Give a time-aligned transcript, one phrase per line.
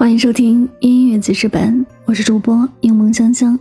[0.00, 3.60] 欢迎收听音乐记事本，我是主播柠檬香香。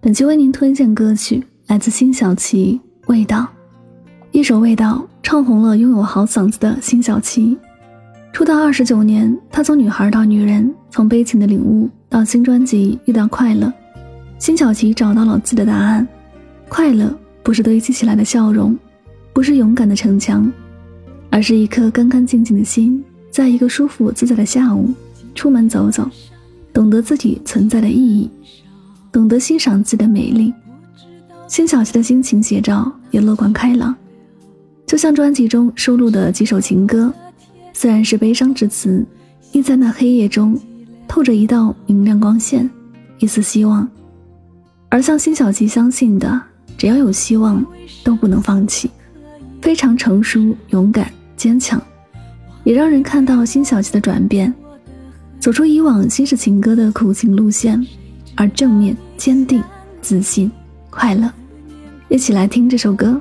[0.00, 2.80] 本期为您推荐歌曲来自辛晓琪
[3.12, 3.40] 《味道》，
[4.32, 7.54] 一首《味道》唱红了拥有好嗓子的辛晓琪。
[8.32, 13.70] 出道二十九年，她从女孩到女人，从悲情的领悟到新专辑遇到快乐，
[14.38, 16.08] 辛晓琪找到了自己的答案。
[16.70, 18.74] 快乐不是堆积起来的笑容，
[19.34, 20.50] 不是勇敢的逞强，
[21.28, 24.94] 而是一颗干干净净的心，在一个舒服自在的下午。
[25.34, 26.08] 出门走走，
[26.72, 28.30] 懂得自己存在的意义，
[29.10, 30.52] 懂得欣赏自己的美丽。
[31.46, 33.94] 辛晓琪的心情写照也乐观开朗，
[34.86, 37.12] 就像专辑中收录的几首情歌，
[37.72, 39.04] 虽然是悲伤之词，
[39.52, 40.58] 亦在那黑夜中
[41.06, 42.68] 透着一道明亮光线，
[43.18, 43.88] 一丝希望。
[44.90, 46.40] 而像辛晓琪相信的，
[46.76, 47.64] 只要有希望，
[48.04, 48.90] 都不能放弃。
[49.60, 51.82] 非常成熟、勇敢、坚强，
[52.62, 54.54] 也让人看到辛晓琪的转变。
[55.40, 57.84] 走出以往新式情歌的苦情路线，
[58.34, 59.62] 而正面、坚定、
[60.02, 60.50] 自信、
[60.90, 61.32] 快乐，
[62.08, 63.20] 一起来听这首歌。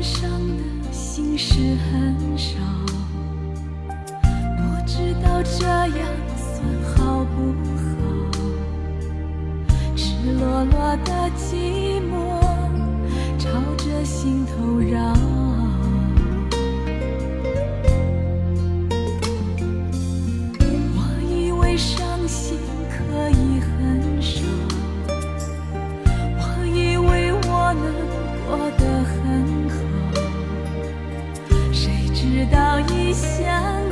[0.00, 0.30] 受伤
[0.82, 2.54] 的心事很少
[4.56, 6.62] 不知道这样算
[6.94, 7.86] 好不好。
[9.96, 12.38] 赤裸裸的寂寞
[13.38, 15.37] 朝着心头绕。
[32.30, 33.87] 直到异乡。